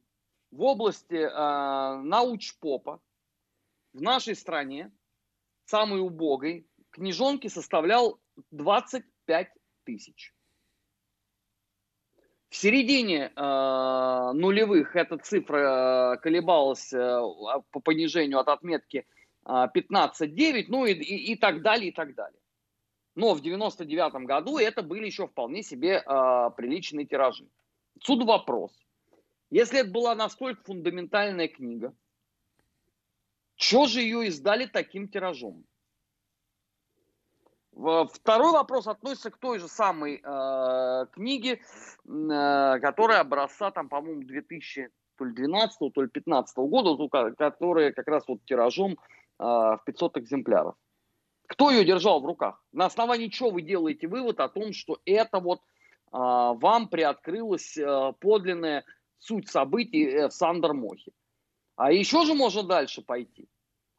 [0.51, 3.01] в области э, научпопа
[3.93, 4.91] в нашей стране,
[5.65, 8.19] самой убогой, книжонки составлял
[8.51, 9.47] 25
[9.85, 10.33] тысяч.
[12.49, 17.21] В середине э, нулевых эта цифра э, колебалась э,
[17.71, 19.05] по понижению от отметки
[19.45, 22.41] э, 15,9, ну и, и, и так далее, и так далее.
[23.15, 27.47] Но в 99 году это были еще вполне себе э, приличные тиражи.
[27.95, 28.77] Отсюда вопрос.
[29.51, 31.93] Если это была настолько фундаментальная книга,
[33.57, 35.65] что же ее издали таким тиражом?
[37.73, 45.77] Второй вопрос относится к той же самой э, книге, э, которая образца, там, по-моему, 2012
[45.93, 48.95] то ли 2015 года, которая как раз вот тиражом э,
[49.43, 50.75] в 500 экземпляров.
[51.47, 52.63] Кто ее держал в руках?
[52.71, 55.61] На основании чего вы делаете вывод о том, что это вот э,
[56.11, 58.85] вам приоткрылась э, подлинная
[59.21, 61.11] суть событий э, в Сандермохе?
[61.75, 63.47] А еще же можно дальше пойти.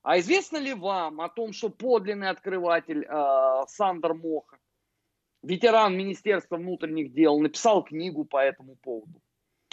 [0.02, 4.58] А известно ли вам о том, что подлинный открыватель э, Сандер Моха,
[5.42, 9.20] ветеран Министерства внутренних дел, написал книгу по этому поводу?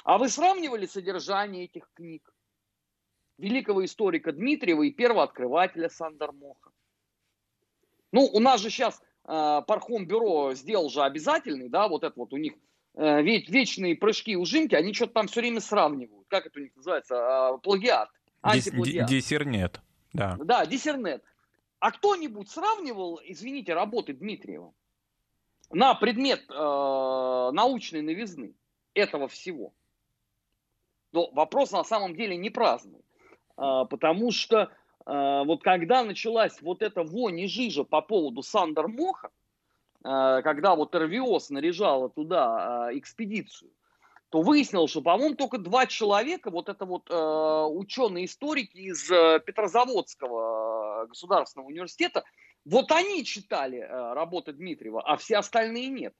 [0.03, 2.31] А вы сравнивали содержание этих книг?
[3.37, 6.71] Великого историка Дмитриева и первооткрывателя Сандер Моха.
[8.11, 12.33] Ну, у нас же сейчас э, Пархом Бюро сделал же обязательный, да, вот это вот
[12.33, 12.53] у них
[12.99, 16.27] вечные прыжки ужимки, они что-то там все время сравнивают.
[16.27, 17.15] Как это у них называется?
[17.15, 18.09] Э, плагиат.
[18.41, 19.07] Антиплагиат.
[19.07, 19.81] Диссернет.
[20.13, 20.37] Да.
[20.39, 21.23] Да, диссернет.
[21.79, 24.73] А кто-нибудь сравнивал, извините, работы Дмитриева
[25.71, 28.53] на предмет э, научной новизны
[28.93, 29.73] этого всего?
[31.13, 32.99] Но вопрос на самом деле не праздный.
[33.57, 34.71] Э, потому что
[35.05, 39.31] э, вот когда началась вот эта вонь и жижа по поводу Сандер Моха, э,
[40.01, 43.71] когда вот РВО снаряжала туда э, экспедицию,
[44.29, 51.03] то выяснилось, что, по-моему, только два человека, вот это вот э, ученые-историки из э, Петрозаводского
[51.03, 52.23] э, государственного университета,
[52.63, 56.13] вот они читали э, работы Дмитриева, а все остальные нет.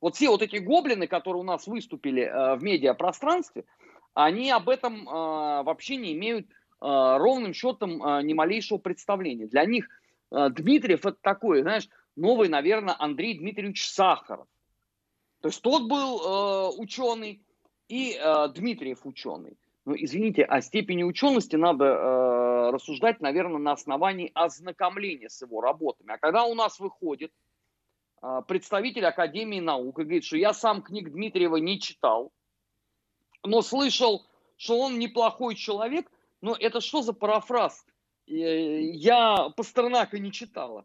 [0.00, 3.64] Вот все вот эти гоблины, которые у нас выступили э, в медиапространстве,
[4.14, 9.46] они об этом э, вообще не имеют э, ровным счетом э, ни малейшего представления.
[9.46, 9.88] Для них
[10.30, 11.88] э, Дмитриев это такой, знаешь,
[12.20, 14.46] новый, наверное, Андрей Дмитриевич Сахаров.
[15.40, 17.42] То есть тот был э, ученый
[17.88, 19.56] и э, Дмитриев ученый.
[19.86, 26.12] Но извините, о степени учености надо э, рассуждать, наверное, на основании ознакомления с его работами.
[26.12, 27.32] А когда у нас выходит
[28.22, 32.32] э, представитель Академии наук и говорит, что я сам книг Дмитриева не читал,
[33.42, 36.10] но слышал, что он неплохой человек,
[36.42, 37.86] но это что за парафраз?
[38.26, 40.84] Э, я Пастернака не читала.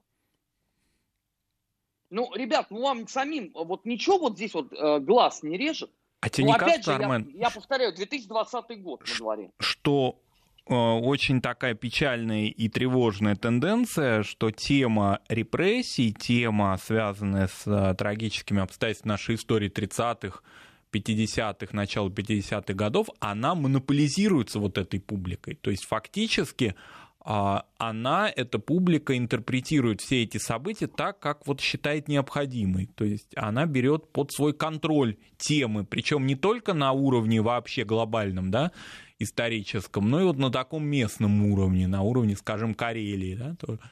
[2.10, 5.92] Ну, ребят, ну вам самим вот ничего вот здесь вот э, глаз не режет.
[6.22, 9.52] А тебе ну, не опять кажется, же, Армен, я, я повторяю, 2020 год на дворе.
[9.60, 10.20] Что
[10.68, 18.62] э, очень такая печальная и тревожная тенденция, что тема репрессий, тема, связанная с э, трагическими
[18.62, 20.42] обстоятельствами нашей истории 30-х,
[20.92, 25.56] 50-х, начала 50-х годов, она монополизируется вот этой публикой.
[25.56, 26.76] То есть фактически
[27.26, 32.86] она, эта публика, интерпретирует все эти события так, как вот считает необходимой.
[32.86, 38.52] То есть она берет под свой контроль темы, причем не только на уровне вообще глобальном,
[38.52, 38.72] да,
[39.18, 43.90] историческом, но и вот на таком местном уровне, на уровне, скажем, Карелии, да, то, а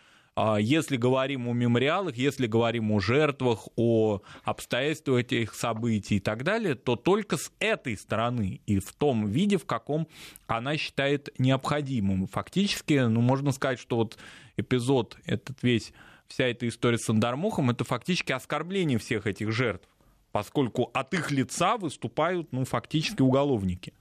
[0.60, 6.74] если говорим о мемориалах, если говорим о жертвах, о обстоятельствах этих событий и так далее,
[6.74, 10.08] то только с этой стороны и в том виде, в каком
[10.48, 12.26] она считает необходимым.
[12.28, 14.18] Фактически, ну, можно сказать, что вот
[14.58, 15.94] эпизод, этот весь,
[16.28, 19.88] вся эта история с Андармухом, это фактически оскорбление всех этих жертв,
[20.32, 23.94] поскольку от их лица выступают, ну, фактически уголовники.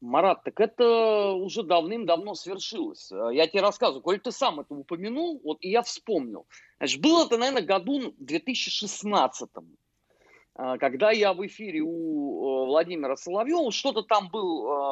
[0.00, 3.12] Марат, так это уже давным-давно свершилось.
[3.12, 6.46] Э, я тебе рассказываю, коль ты сам это упомянул, вот и я вспомнил.
[6.78, 9.50] Значит, было это, наверное, году 2016
[10.56, 14.90] э, когда я в эфире у э, Владимира Соловьева, что-то там был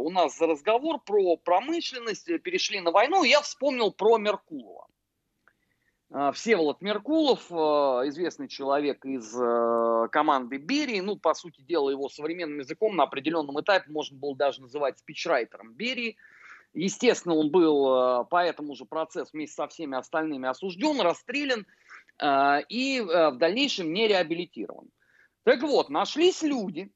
[0.00, 4.89] у нас за разговор про промышленность, перешли на войну, я вспомнил про Меркулова.
[6.12, 12.08] А, Всеволод Меркулов, а, известный человек из а, команды Берии, ну, по сути дела, его
[12.08, 16.16] современным языком на определенном этапе можно было даже называть спичрайтером Берии.
[16.72, 21.66] Естественно, он был по этому же процессу вместе со всеми остальными осужден, расстрелян
[22.68, 24.88] и в дальнейшем не реабилитирован.
[25.42, 26.92] Так вот, нашлись люди,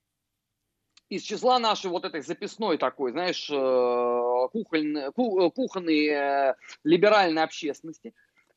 [1.09, 8.15] из числа нашей вот этой записной такой, знаешь, э, кухонной, кухонной э, либеральной общественности,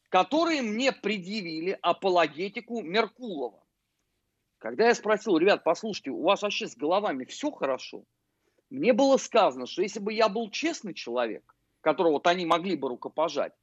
[0.10, 3.64] которые мне предъявили апологетику Меркулова.
[4.60, 8.04] Когда я спросил, ребят, послушайте, у вас вообще с головами все хорошо?
[8.70, 12.90] Мне было сказано, что если бы я был честный человек, которого вот они могли бы
[12.90, 13.54] рукопожать,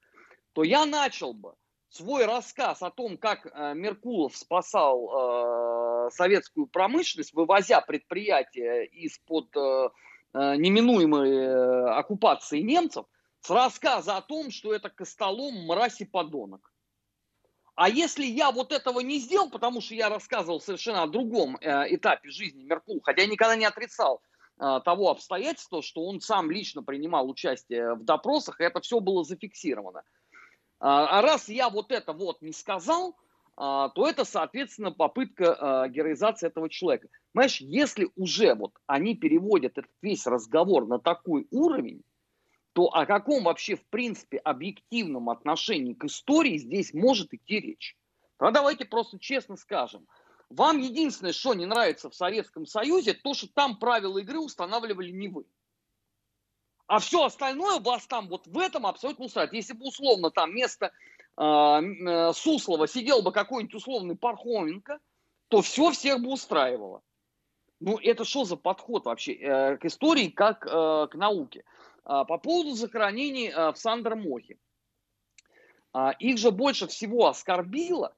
[0.52, 1.54] то я начал бы
[1.88, 9.88] свой рассказ о том, как э, Меркулов спасал э, советскую промышленность, вывозя предприятия из-под э,
[10.34, 13.06] э неминуемой э, оккупации немцев,
[13.44, 16.72] с рассказа о том, что это костолом, мразь и подонок.
[17.74, 21.94] А если я вот этого не сделал, потому что я рассказывал совершенно о другом э,
[21.94, 24.22] этапе жизни Меркулова, хотя я никогда не отрицал
[24.58, 29.24] э, того обстоятельства, что он сам лично принимал участие в допросах, и это все было
[29.24, 30.04] зафиксировано.
[30.80, 33.14] А, а раз я вот это вот не сказал,
[33.56, 37.08] а, то это, соответственно, попытка а, героизации этого человека.
[37.32, 42.04] Понимаешь, если уже вот они переводят этот весь разговор на такой уровень,
[42.74, 47.96] то о каком вообще, в принципе, объективном отношении к истории здесь может идти речь?
[48.36, 50.06] Тогда давайте просто честно скажем.
[50.50, 55.28] Вам единственное, что не нравится в Советском Союзе, то, что там правила игры устанавливали не
[55.28, 55.46] вы.
[56.88, 59.54] А все остальное вас там вот в этом абсолютно устраивает.
[59.54, 60.92] Если бы условно там вместо
[61.36, 64.98] э, Суслова сидел бы какой-нибудь условный Пархоменко,
[65.48, 67.02] то все всех бы устраивало.
[67.78, 71.64] Ну, это что за подход вообще э, к истории, как э, к науке?
[72.06, 74.58] Э, по поводу захоронений э, в Сандермохе.
[75.94, 78.14] Э, их же больше всего оскорбило,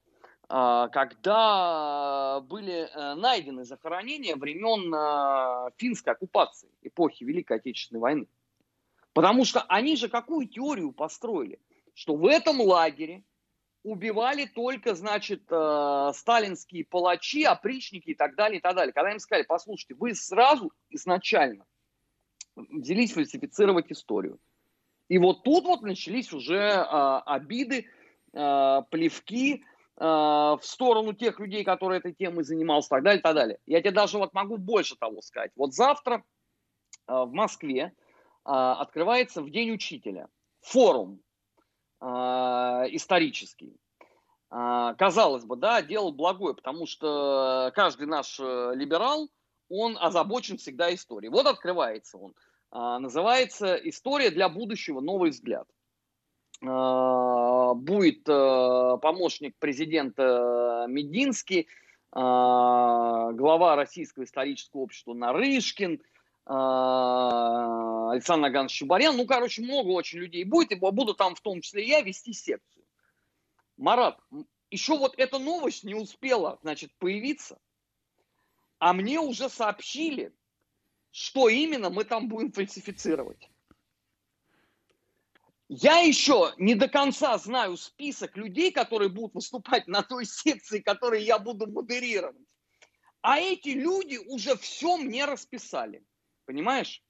[0.49, 8.27] когда были э, найдены захоронения времен финской оккупации, эпохи Великой Отечественной войны.
[9.11, 11.59] Потому что они же какую теорию построили?
[11.93, 13.25] Что в этом лагере
[13.83, 18.93] убивали только, значит, э, сталинские палачи, опричники и так далее, и так далее.
[18.93, 21.65] Когда им сказали, послушайте, вы сразу изначально
[22.71, 24.39] взялись фальсифицировать историю.
[25.07, 27.87] И вот тут вот начались уже э, обиды,
[28.33, 29.63] э, плевки
[29.95, 33.59] э, в сторону тех людей, которые этой темой занимался, так далее, так далее.
[33.65, 35.51] Я тебе даже вот могу больше того сказать.
[35.55, 36.23] Вот завтра
[37.07, 37.93] э, в Москве
[38.47, 40.29] а, открывается в День учителя.
[40.61, 41.19] Форум
[41.99, 43.75] а, исторический.
[44.49, 49.29] А, казалось бы, да, дело благое, потому что каждый наш э, либерал,
[49.67, 51.29] он озабочен всегда историей.
[51.29, 52.33] Вот открывается он.
[52.71, 54.99] Называется «История для будущего.
[54.99, 55.67] Новый взгляд».
[56.61, 61.67] Будет э, помощник президента Мединский,
[62.11, 66.01] глава Российского исторического общества Нарышкин–
[66.49, 69.17] а, Александр Наганович Чубарян.
[69.17, 72.85] Ну, короче, много очень людей будет, и буду там в том числе я вести секцию.
[73.75, 74.17] Марат,
[74.71, 77.59] еще вот эта новость не успела, значит, появиться,
[78.79, 80.33] а мне уже сообщили,
[81.17, 83.49] что именно мы там будем фальсифицировать.
[85.67, 91.23] Я еще не до конца знаю список людей, которые будут выступать на той секции, которую
[91.23, 92.37] я буду модерировать.
[93.21, 96.05] А эти люди уже все мне расписали.
[96.45, 97.03] Понимаешь?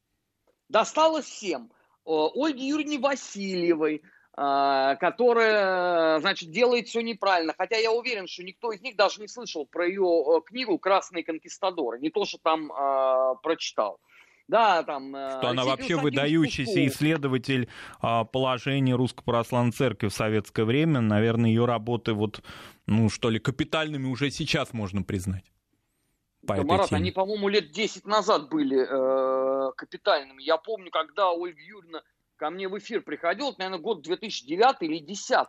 [0.69, 1.73] Досталось всем.
[2.05, 4.03] Ольге Юрьевне Васильевой,
[4.37, 7.55] которая, значит, делает все неправильно.
[7.57, 11.99] Хотя я уверен, что никто из них даже не слышал про ее книгу «Красные конкистадоры».
[11.99, 13.99] Не то, что там э, прочитал.
[14.47, 15.09] Да, там...
[15.09, 16.87] Что она вообще выдающийся Кусков.
[16.87, 17.67] исследователь
[18.03, 21.01] э, положения Русской Православной Церкви в советское время.
[21.01, 22.43] Наверное, ее работы вот,
[22.85, 25.51] ну, что ли, капитальными уже сейчас можно признать
[26.47, 27.01] по да, Марат, теме?
[27.01, 30.41] они, по-моему, лет 10 назад были э, капитальными.
[30.41, 32.01] Я помню, когда Ольга Юрьевна
[32.37, 35.47] ко мне в эфир приходила, это, наверное, год 2009 или 2010.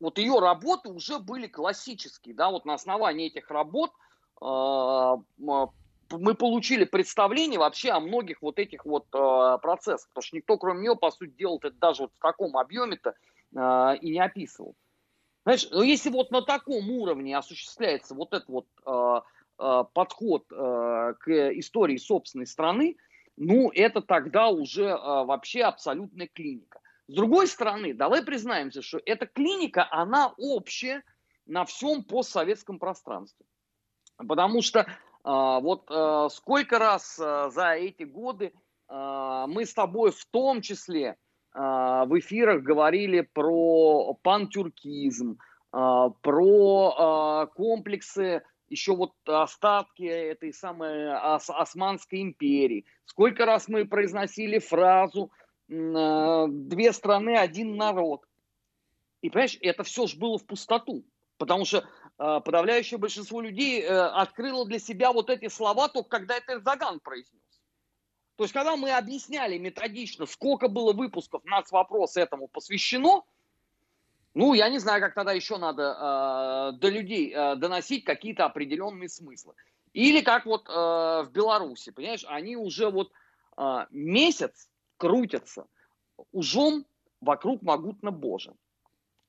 [0.00, 3.90] Вот ее работы уже были классические, да, вот на основании этих работ
[4.40, 4.44] э,
[6.10, 10.82] мы получили представление вообще о многих вот этих вот э, процессах, потому что никто, кроме
[10.82, 13.14] нее, по сути дела, это даже вот в таком объеме-то
[13.56, 14.76] э, и не описывал.
[15.44, 19.20] Знаешь, но если вот на таком уровне осуществляется вот это вот э,
[19.60, 22.96] Э, подход э, к истории собственной страны,
[23.38, 26.80] ну, это тогда уже э, вообще абсолютная клиника.
[27.06, 31.02] С другой стороны, давай признаемся, что эта клиника, она общая
[31.46, 33.46] на всем постсоветском пространстве.
[34.16, 34.86] Потому что
[35.24, 35.90] вот
[36.32, 38.52] сколько раз за эти годы
[38.88, 41.16] мы с тобой в том числе
[41.54, 45.38] в эфирах говорили про пантюркизм,
[45.70, 52.84] про комплексы еще вот остатки этой самой ос Османской империи.
[53.04, 55.30] Сколько раз мы произносили фразу
[55.68, 58.24] э, «две страны, один народ».
[59.22, 61.04] И, понимаешь, это все же было в пустоту.
[61.38, 66.36] Потому что э, подавляющее большинство людей э, открыло для себя вот эти слова только когда
[66.36, 67.42] это Эрдоган произнес.
[68.36, 73.24] То есть, когда мы объясняли методично, сколько было выпусков нас вопрос этому посвящено,
[74.38, 79.08] ну, я не знаю, как тогда еще надо э, до людей э, доносить какие-то определенные
[79.08, 79.54] смыслы.
[79.92, 83.10] Или как вот э, в Беларуси, понимаешь, они уже вот
[83.56, 85.66] э, месяц крутятся
[86.30, 86.86] ужом
[87.20, 88.54] вокруг могутно Божия.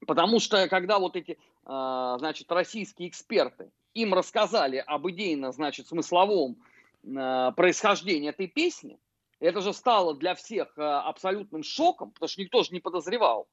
[0.05, 6.61] Потому что когда вот эти, э, значит, российские эксперты им рассказали об идейно, значит, смысловом
[7.03, 8.99] э, происхождении этой песни,
[9.39, 13.47] это же стало для всех э, абсолютным шоком, потому что никто же не подозревал.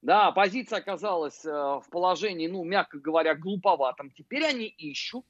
[0.00, 4.10] Да, оппозиция оказалась э, в положении, ну, мягко говоря, глуповатом.
[4.10, 5.24] Теперь они ищут,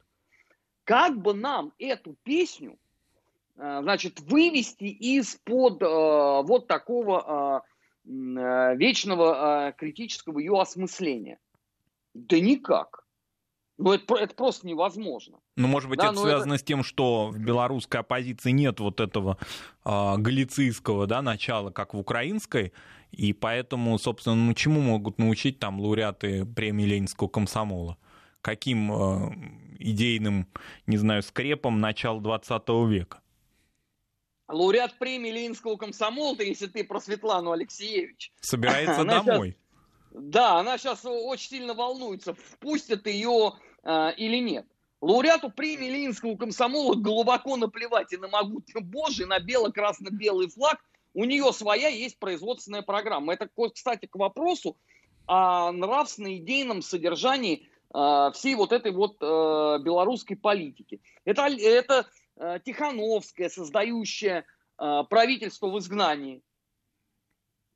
[0.85, 2.79] как бы нам эту песню,
[3.57, 7.65] э, значит, вывести из-под вот такого
[8.05, 11.39] вечного критического ее осмысления.
[12.15, 13.05] Да никак.
[13.79, 15.39] Ну, это, это просто невозможно.
[15.57, 16.63] Ну, может быть, да, это связано это...
[16.63, 19.39] с тем, что в белорусской оппозиции нет вот этого
[19.85, 22.73] э, галицийского да, начала, как в украинской,
[23.11, 27.97] и поэтому, собственно, ну, чему могут научить там лауреаты премии Ленинского комсомола?
[28.41, 29.35] Каким э,
[29.79, 30.47] идейным,
[30.87, 33.21] не знаю, скрепом начала 20 века?
[34.49, 38.33] Лауреат премии Ленинского комсомола, если ты про Светлану Алексеевич.
[38.41, 39.57] Собирается домой.
[40.11, 40.23] Сейчас...
[40.23, 43.53] Да, она сейчас очень сильно волнуется, впустят ее
[43.85, 44.67] э, или нет.
[45.01, 50.79] Лауреату премии Ленинского комсомола глубоко наплевать и на могутный Божий, на бело-красно-белый флаг.
[51.19, 53.33] У нее своя есть производственная программа.
[53.33, 54.77] Это, кстати, к вопросу
[55.27, 59.25] о нравственно-идейном содержании э, всей вот этой вот э,
[59.83, 61.01] белорусской политики.
[61.25, 62.07] Это, это
[62.37, 64.47] э, Тихановская, создающая
[64.77, 66.41] правительство в изгнании.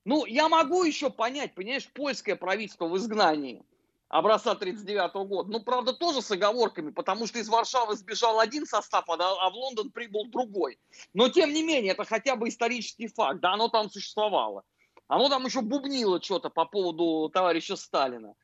[0.04, 3.64] Ну, я могу еще понять, понимаешь, польское правительство в изгнании
[4.12, 5.50] образца 39 года.
[5.50, 9.54] Ну, правда, тоже с оговорками, потому что из Варшавы сбежал один состав, а, а в
[9.54, 10.78] Лондон прибыл другой.
[11.14, 14.64] Но, тем не менее, это хотя бы исторический факт, да, оно там существовало.
[15.08, 18.34] Оно там еще бубнило что-то по поводу товарища Сталина.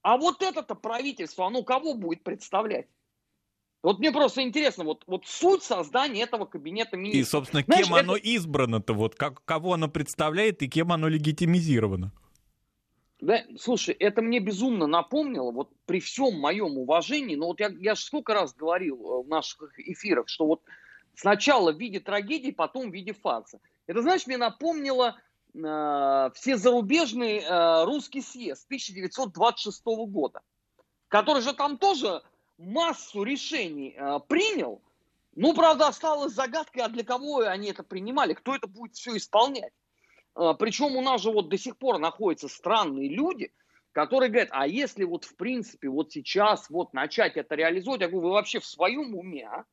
[0.00, 2.88] А вот это-то правительство, оно кого будет представлять?
[3.82, 7.26] Вот мне просто интересно, вот, вот суть создания этого кабинета министров.
[7.26, 8.04] И, собственно, Знаешь, кем это...
[8.04, 12.12] оно избрано-то, вот как, кого оно представляет и кем оно легитимизировано?
[13.22, 17.94] Да, слушай, это мне безумно напомнило, вот при всем моем уважении, но вот я, я
[17.94, 20.62] же сколько раз говорил э, в наших эфирах, что вот
[21.14, 23.60] сначала в виде трагедии, потом в виде фарса.
[23.86, 25.16] Это, знаешь, мне напомнило
[25.54, 30.40] э, все зарубежный э, русский съезд 1926 года,
[31.06, 32.22] который же там тоже
[32.58, 34.82] массу решений э, принял.
[35.36, 39.72] Ну, правда, осталась загадкой, а для кого они это принимали, кто это будет все исполнять.
[40.34, 43.52] Э, причем у нас же вот до сих пор находятся странные люди,
[43.92, 48.28] которые говорят, а если вот в принципе вот сейчас вот начать это реализовать, я говорю,
[48.28, 49.64] вы вообще в своем уме, а?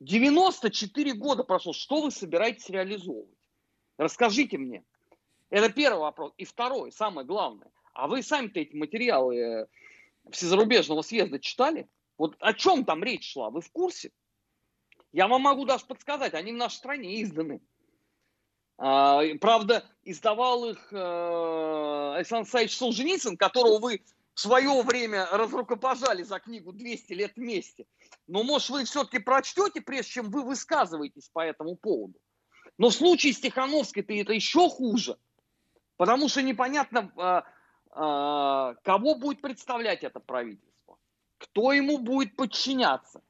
[0.00, 3.38] 94 года прошло, что вы собираетесь реализовывать?
[3.96, 4.84] Расскажите мне.
[5.50, 6.32] Это первый вопрос.
[6.36, 7.70] И второй, самое главное.
[7.92, 9.66] А вы сами-то эти материалы э,
[10.30, 11.88] всезарубежного съезда читали?
[12.18, 14.10] Вот о чем там речь шла, вы в курсе?
[15.12, 17.60] Я вам могу даже подсказать, они в нашей стране изданы.
[18.76, 24.02] А, правда, издавал их э, Александр Александрович Солженицын, которого вы
[24.34, 27.86] в свое время разрукопожали за книгу «200 лет вместе».
[28.26, 32.18] Но, может, вы все-таки прочтете, прежде чем вы высказываетесь по этому поводу.
[32.78, 35.16] Но в случае с Тихановской-то это еще хуже,
[35.96, 37.42] потому что непонятно, э,
[37.96, 40.74] э, кого будет представлять это правительство
[41.44, 43.22] кто ему будет подчиняться,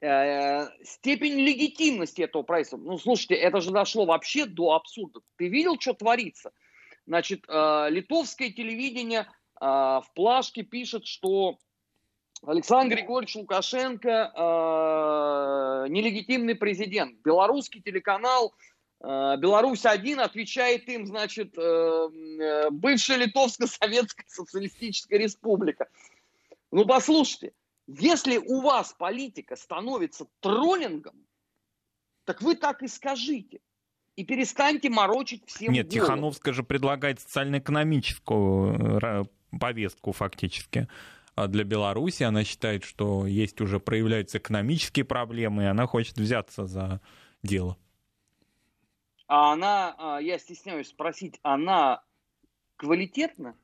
[0.00, 2.78] э, степень легитимности этого правительства.
[2.78, 5.20] Ну, слушайте, это же дошло вообще до абсурда.
[5.36, 6.52] Ты видел, что творится?
[7.08, 11.58] Значит, э, литовское телевидение э, в плашке пишет, что
[12.42, 14.30] Александр Григорьевич Лукашенко
[15.88, 17.18] нелегитимный президент.
[17.24, 18.54] Белорусский телеканал
[19.00, 25.88] э, Беларусь-1 отвечает им, значит, бывшая Литовско-Советская Социалистическая Республика.
[26.70, 27.54] Ну, послушайте,
[27.88, 31.26] если у вас политика становится троллингом,
[32.24, 33.60] так вы так и скажите.
[34.14, 36.06] И перестаньте морочить всем Нет, голову.
[36.06, 39.24] Тихановская же предлагает социально-экономическую э,
[39.58, 40.88] повестку фактически
[41.34, 42.24] а для Беларуси.
[42.24, 47.00] Она считает, что есть уже проявляются экономические проблемы, и она хочет взяться за
[47.42, 47.78] дело.
[49.28, 52.02] А она, а, я стесняюсь спросить, она
[52.76, 53.54] квалитетна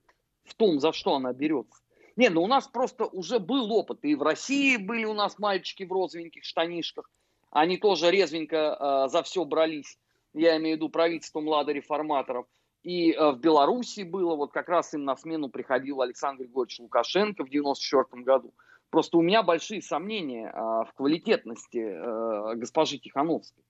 [0.44, 1.83] в том, за что она берется?
[2.16, 4.04] Не, ну у нас просто уже был опыт.
[4.04, 7.10] И в России были у нас мальчики в розовеньких штанишках.
[7.50, 9.98] Они тоже резвенько э, за все брались.
[10.32, 12.46] Я имею в виду правительство младореформаторов.
[12.82, 17.44] И э, в Беларуси было, вот как раз им на смену приходил Александр Григорьевич Лукашенко
[17.44, 18.54] в 94 году.
[18.90, 23.64] Просто у меня большие сомнения в квалитетности госпожи Тихановской.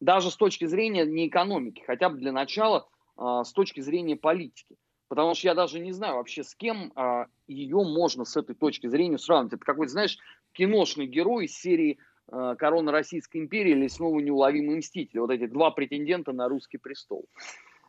[0.00, 2.88] Даже с точки зрения не экономики, хотя бы для начала
[3.18, 4.78] с точки зрения политики.
[5.10, 8.86] Потому что я даже не знаю вообще, с кем а, ее можно с этой точки
[8.86, 9.54] зрения сравнивать.
[9.54, 10.16] Это какой-то, знаешь,
[10.52, 11.98] киношный герой из серии
[12.28, 15.18] а, «Корона Российской империи» или «Снова неуловимый мститель».
[15.18, 17.26] Вот эти два претендента на русский престол.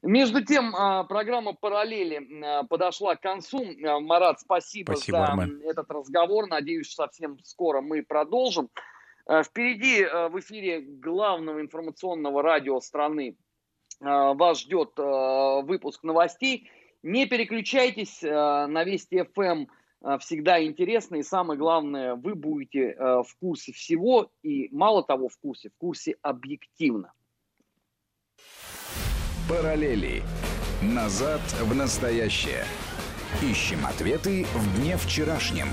[0.01, 3.67] Между тем, а, программа «Параллели» а, подошла к концу.
[3.85, 5.61] А, Марат, спасибо, спасибо за Армен.
[5.63, 6.47] этот разговор.
[6.47, 8.69] Надеюсь, совсем скоро мы продолжим.
[9.45, 13.37] Впереди в эфире главного информационного радио страны
[13.99, 16.67] вас ждет выпуск новостей.
[17.03, 19.65] Не переключайтесь э, на Вести ФМ,
[20.03, 25.27] э, всегда интересно, и самое главное, вы будете э, в курсе всего, и мало того
[25.27, 27.11] в курсе, в курсе объективно.
[29.49, 30.21] Параллели.
[30.83, 32.65] Назад в настоящее.
[33.41, 35.67] Ищем ответы в дне вчерашнем.